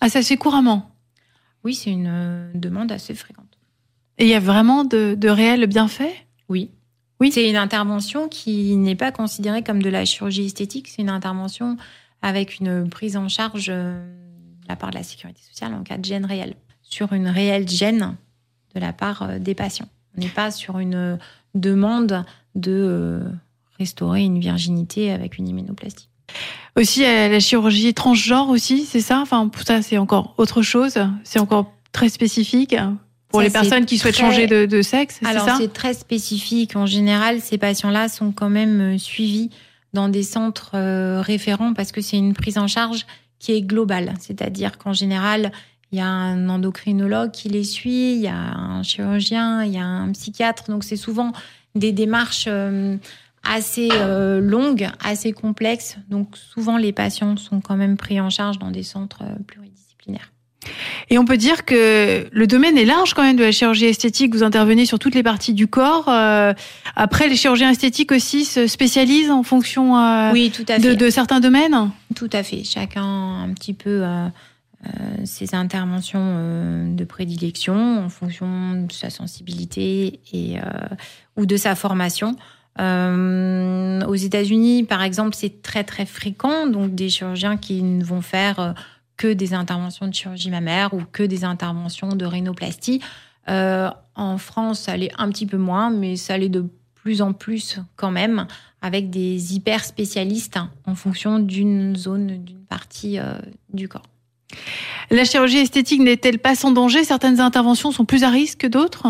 [0.00, 0.90] Ah, ça se fait couramment?
[1.64, 3.58] oui, c'est une demande assez fréquente.
[4.16, 6.14] Et il y a vraiment de, de réels bienfaits?
[6.48, 6.70] Oui.
[7.20, 7.30] Oui.
[7.32, 10.86] C'est une intervention qui n'est pas considérée comme de la chirurgie esthétique.
[10.88, 11.76] C'est une intervention
[12.22, 13.92] avec une prise en charge de
[14.68, 16.54] la part de la sécurité sociale en cas de gêne réelle.
[16.82, 18.16] Sur une réelle gêne
[18.74, 19.88] de la part des patients.
[20.18, 21.16] On n'est pas sur une euh,
[21.54, 23.20] demande de euh,
[23.78, 26.08] restaurer une virginité avec une hyménoplastie.
[26.76, 29.20] Aussi, a la chirurgie transgenre aussi, c'est ça?
[29.20, 30.98] Enfin, pour ça, c'est encore autre chose.
[31.24, 32.76] C'est encore très spécifique
[33.28, 35.94] pour Ça, les personnes qui souhaitent très- changer de, de sexe, c'est Alors c'est très
[35.94, 36.76] spécifique.
[36.76, 39.50] En général, ces patients-là sont quand même euh, suivis
[39.94, 43.06] dans des centres euh, référents parce que c'est une prise en charge
[43.38, 44.14] qui est globale.
[44.20, 45.52] C'est-à-dire qu'en général,
[45.92, 49.78] il y a un endocrinologue qui les suit, il y a un chirurgien, il y
[49.78, 50.64] a un psychiatre.
[50.68, 51.32] Donc c'est souvent
[51.74, 52.96] des démarches euh,
[53.42, 55.96] assez euh, longues, assez complexes.
[56.10, 60.30] Donc souvent les patients sont quand même pris en charge dans des centres euh, pluridisciplinaires.
[61.08, 64.34] Et on peut dire que le domaine est large quand même de la chirurgie esthétique.
[64.34, 66.08] Vous intervenez sur toutes les parties du corps.
[66.96, 69.94] Après, les chirurgiens esthétiques aussi se spécialisent en fonction
[70.32, 70.96] Oui, tout à de, fait.
[70.96, 71.90] de certains domaines?
[72.14, 72.64] Tout à fait.
[72.64, 74.02] Chacun un petit peu
[75.24, 80.62] ses interventions euh, de prédilection en fonction de sa sensibilité et, euh,
[81.36, 82.36] ou de sa formation.
[82.80, 88.20] Euh, aux États-Unis, par exemple, c'est très très fréquent, donc des chirurgiens qui ne vont
[88.20, 88.72] faire euh,
[89.16, 93.00] que des interventions de chirurgie mammaire ou que des interventions de rhinoplastie.
[93.48, 97.32] Euh, en France, ça l'est un petit peu moins, mais ça l'est de plus en
[97.32, 98.46] plus quand même
[98.80, 103.38] avec des hyper spécialistes en fonction d'une zone, d'une partie euh,
[103.72, 104.06] du corps.
[105.10, 107.02] La chirurgie esthétique n'est-elle pas sans danger?
[107.04, 109.06] Certaines interventions sont plus à risque que d'autres?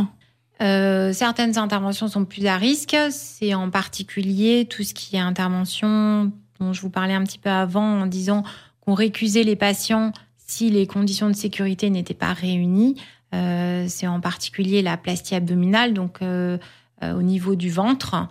[0.61, 2.97] Euh, certaines interventions sont plus à risque.
[3.11, 7.51] C'est en particulier tout ce qui est intervention dont je vous parlais un petit peu
[7.51, 8.45] avant en disant
[8.81, 12.97] qu'on récusait les patients si les conditions de sécurité n'étaient pas réunies.
[13.35, 16.59] Euh, c'est en particulier la plastie abdominale, donc euh,
[17.03, 18.29] au niveau du ventre,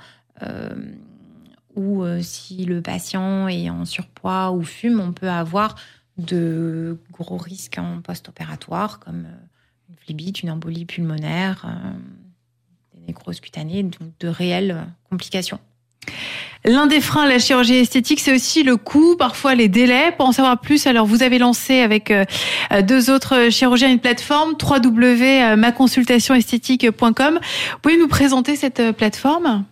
[1.76, 5.76] ou si le patient est en surpoids ou fume, on peut avoir
[6.18, 9.38] de gros risques en post-opératoire, comme euh,
[9.90, 11.92] une phlébite, une embolie pulmonaire, euh,
[12.94, 15.60] des nécroses cutanées, donc de réelles euh, complications.
[16.66, 20.14] L'un des freins à la chirurgie esthétique, c'est aussi le coût, parfois les délais.
[20.18, 22.14] Pour en savoir plus, alors vous avez lancé avec
[22.84, 27.40] deux autres chirurgiens une plateforme www.maconsultationesthétique.com.
[27.40, 29.66] Vous pouvez nous présenter cette plateforme?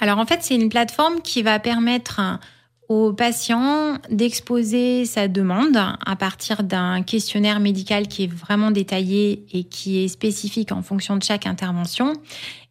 [0.00, 2.20] Alors en fait, c'est une plateforme qui va permettre
[2.88, 9.64] au patient d'exposer sa demande à partir d'un questionnaire médical qui est vraiment détaillé et
[9.64, 12.12] qui est spécifique en fonction de chaque intervention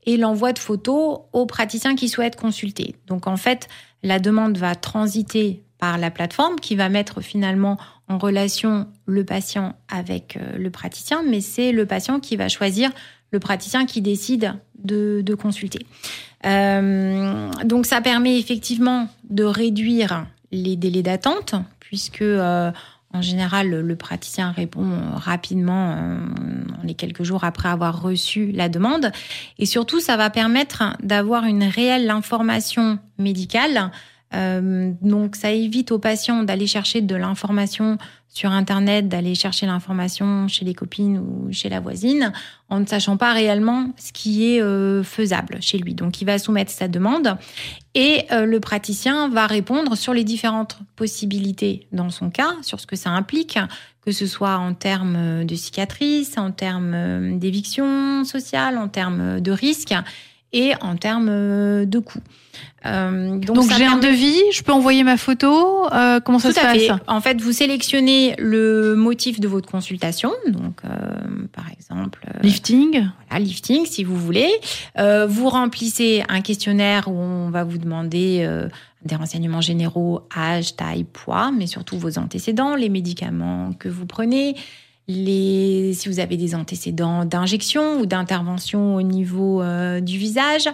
[0.06, 2.96] et l'envoi de photos au praticien qui souhaite consulter.
[3.08, 3.68] Donc en fait,
[4.04, 9.76] la demande va transiter par la plateforme qui va mettre finalement en relation le patient
[9.90, 12.92] avec euh, le praticien, mais c'est le patient qui va choisir
[13.34, 15.86] le praticien qui décide de, consulter.
[16.46, 22.72] Euh, donc ça permet effectivement de réduire les délais d'attente, puisque euh,
[23.12, 26.18] en général le, praticien répond rapidement euh,
[26.84, 29.12] les quelques jours après avoir reçu la demande.
[29.58, 33.92] Et surtout, ça va permettre d'avoir une réelle information médicale.
[34.34, 37.98] Euh, donc ça évite aux patients d'aller chercher de l'information
[38.30, 42.34] sur Internet, d'aller chercher l'information chez les copines ou chez la voisine,
[42.68, 45.94] en ne sachant pas réellement ce qui est euh, faisable chez lui.
[45.94, 47.38] Donc, il va soumettre sa demande
[47.94, 52.88] et euh, le praticien va répondre sur les différentes possibilités dans son cas, sur ce
[52.88, 53.60] que ça implique,
[54.04, 59.94] que ce soit en termes de cicatrices, en termes d'éviction sociale, en termes de risques.
[60.56, 62.22] et en termes de coûts.
[62.86, 65.88] Euh, donc, j'ai un devis, je peux envoyer ma photo.
[65.94, 70.32] Euh, comment ça se passe En fait, vous sélectionnez le motif de votre consultation.
[70.48, 70.90] Donc, euh,
[71.54, 73.08] par exemple, lifting.
[73.30, 74.50] Voilà, lifting, si vous voulez.
[74.98, 78.48] vous remplissez un questionnaire où on va vous demander
[79.06, 84.56] des renseignements généraux, âge, taille, poids, mais surtout vos antécédents, les médicaments que vous prenez,
[85.10, 89.64] les, si vous avez des antécédents d'injection ou d'intervention au niveau
[90.02, 90.70] du visage.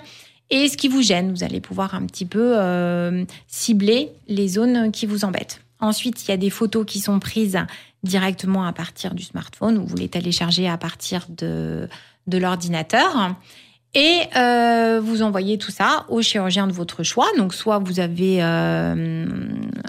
[0.49, 4.91] Et ce qui vous gêne, vous allez pouvoir un petit peu euh, cibler les zones
[4.91, 5.61] qui vous embêtent.
[5.79, 7.57] Ensuite, il y a des photos qui sont prises
[8.03, 11.87] directement à partir du smartphone ou vous les téléchargez à partir de,
[12.27, 13.35] de l'ordinateur.
[13.95, 17.25] Et euh, vous envoyez tout ça au chirurgien de votre choix.
[17.37, 19.25] Donc, soit vous avez euh,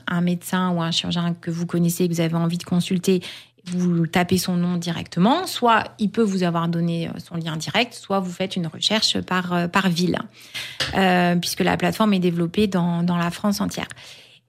[0.06, 3.20] un médecin ou un chirurgien que vous connaissez, que vous avez envie de consulter,
[3.66, 7.94] vous tapez son nom directement, soit il peut vous avoir donné euh, son lien direct,
[7.94, 10.18] soit vous faites une recherche par, euh, par ville,
[10.96, 13.88] euh, puisque la plateforme est développée dans, dans la France entière.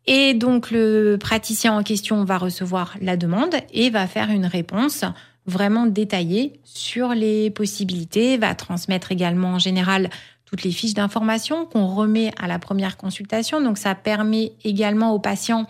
[0.07, 5.05] Et donc le praticien en question va recevoir la demande et va faire une réponse
[5.45, 10.09] vraiment détaillée sur les possibilités, va transmettre également en général
[10.45, 13.61] toutes les fiches d'information qu'on remet à la première consultation.
[13.61, 15.67] Donc ça permet également aux patients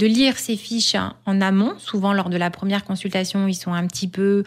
[0.00, 1.74] de lire ces fiches en amont.
[1.78, 4.44] Souvent, lors de la première consultation, ils sont un petit peu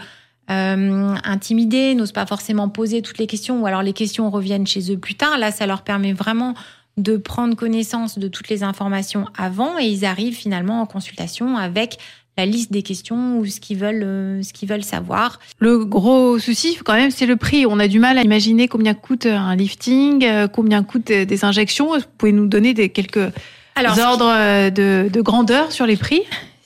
[0.50, 4.92] euh, intimidés, n'osent pas forcément poser toutes les questions, ou alors les questions reviennent chez
[4.92, 5.38] eux plus tard.
[5.38, 6.56] Là, ça leur permet vraiment
[6.98, 12.00] de prendre connaissance de toutes les informations avant, et ils arrivent finalement en consultation avec
[12.36, 15.40] la liste des questions ou ce qu'ils veulent, euh, veulent savoir.
[15.60, 17.68] Le gros souci, quand même, c'est le prix.
[17.68, 21.96] On a du mal à imaginer combien coûte un lifting, euh, combien coûtent des injections.
[21.96, 23.30] Vous pouvez nous donner des quelques
[23.76, 26.22] alors, ordres euh, de, grandeur sur les prix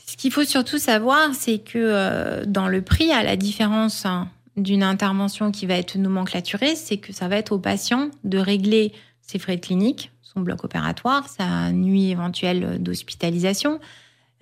[0.06, 4.28] Ce qu'il faut surtout savoir, c'est que euh, dans le prix, à la différence hein,
[4.58, 8.94] d'une intervention qui va être nomenclaturée, c'est que ça va être au patient de régler
[9.22, 13.80] ses frais de clinique, son bloc opératoire, sa nuit éventuelle d'hospitalisation.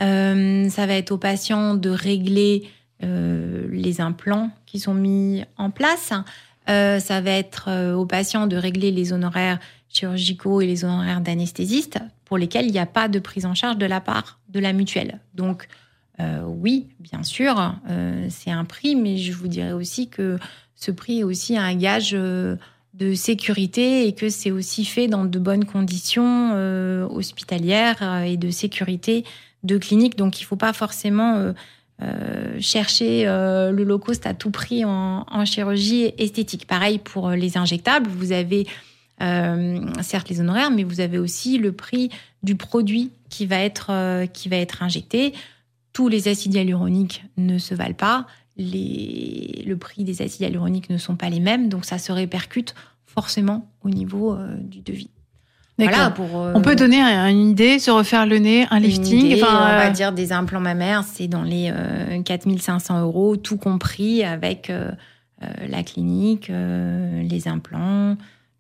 [0.02, 2.70] Euh, ça va être au patient de régler
[3.02, 6.12] les implants qui sont mis en place.
[6.66, 9.60] ça va être au patient de régler les honoraires
[9.96, 13.78] chirurgicaux et les honoraires d'anesthésiste pour lesquels il n'y a pas de prise en charge
[13.78, 15.20] de la part de la mutuelle.
[15.34, 15.68] Donc,
[16.20, 20.38] euh, oui, bien sûr, euh, c'est un prix, mais je vous dirais aussi que
[20.76, 22.56] ce prix est aussi un gage euh,
[22.94, 26.54] de sécurité et que c'est aussi fait dans de bonnes conditions
[27.10, 29.26] hospitalières et de sécurité
[29.64, 30.18] de clinique.
[30.18, 31.54] Donc, il ne faut pas forcément
[32.62, 36.68] chercher le low cost à tout prix en, chirurgie esthétique.
[36.68, 38.66] Pareil pour les injectables, vous avez
[39.20, 42.10] certes les honoraires, mais vous avez aussi le prix
[42.44, 45.34] du produit qui va être, euh, qui va être injecté.
[45.94, 48.28] Tous les acides hyaluroniques ne se valent pas.
[48.58, 52.76] Les, le prix des acides hyaluroniques ne sont pas les mêmes, donc ça se répercute
[53.06, 55.10] forcément au niveau euh, du devis.
[55.78, 59.26] Voilà, pour, on peut donner une idée, se refaire le nez, un lifting.
[59.26, 61.70] Idée, on va dire des implants mammaires, c'est dans les
[62.24, 64.72] 4500 euros, tout compris avec
[65.42, 68.16] la clinique, les implants,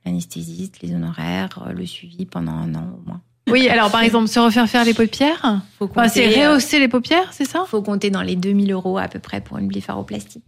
[0.05, 3.21] l'anesthésiste, les honoraires, euh, le suivi pendant un an au moins.
[3.49, 5.61] Oui, alors par exemple, se refaire faire les paupières,
[6.07, 7.63] c'est rehausser les paupières, c'est ça?
[7.67, 10.41] Il faut compter dans les 2000 euros à peu près pour une blépharoplastie.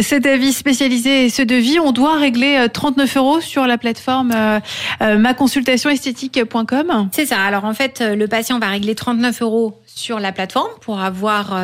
[0.00, 4.32] Cet avis spécialisé et ce devis, on doit régler 39 euh, euros sur la plateforme
[4.34, 4.60] euh,
[5.02, 7.08] euh, maconsultationesthétique.com.
[7.12, 7.40] C'est ça.
[7.40, 11.56] Alors en fait, le patient va régler 39 euros sur la plateforme pour avoir,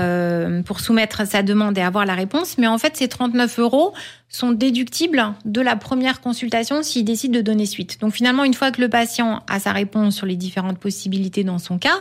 [0.65, 2.59] pour soumettre sa demande et avoir la réponse.
[2.59, 3.93] Mais en fait, ces 39 euros
[4.29, 8.01] sont déductibles de la première consultation s'il décide de donner suite.
[8.01, 11.59] Donc finalement, une fois que le patient a sa réponse sur les différentes possibilités dans
[11.59, 11.99] son cas,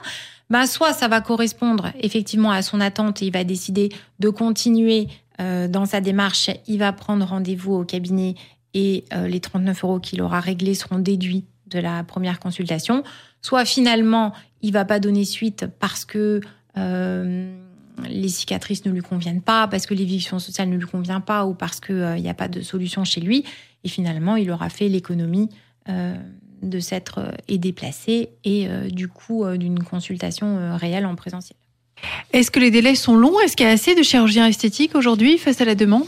[0.50, 5.08] ben soit ça va correspondre effectivement à son attente et il va décider de continuer
[5.40, 8.36] dans sa démarche, il va prendre rendez-vous au cabinet
[8.74, 13.04] et euh, les 39 euros qu'il aura réglés seront déduits de la première consultation.
[13.42, 16.42] Soit finalement, il va pas donner suite parce que
[16.78, 17.56] euh,
[18.08, 21.54] les cicatrices ne lui conviennent pas, parce que l'éviction sociale ne lui convient pas ou
[21.54, 23.46] parce qu'il n'y a pas de solution chez lui.
[23.84, 25.50] Et finalement, il aura fait l'économie
[26.62, 31.58] de s'être déplacé et du coup d'une consultation réelle en présentiel.
[32.32, 33.40] Est-ce que les délais sont longs?
[33.40, 36.08] Est-ce qu'il y a assez de chirurgiens esthétiques aujourd'hui face à la demande?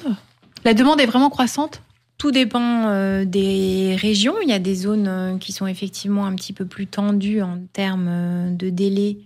[0.63, 1.81] La demande est vraiment croissante?
[2.17, 4.35] Tout dépend euh, des régions.
[4.43, 7.57] Il y a des zones euh, qui sont effectivement un petit peu plus tendues en
[7.73, 9.17] termes euh, de délai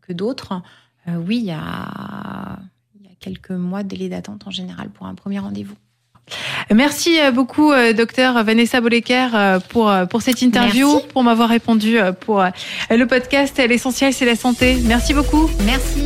[0.00, 0.60] que d'autres.
[1.06, 2.58] oui, il y, a,
[2.98, 5.76] il y a quelques mois de délai d'attente en général pour un premier rendez-vous.
[6.72, 12.44] Merci beaucoup, docteur Vanessa Bollecker, pour, pour cette interview, pour m'avoir répondu pour
[12.90, 14.76] le podcast L'essentiel, c'est la santé.
[14.84, 15.50] Merci beaucoup.
[15.64, 16.02] Merci.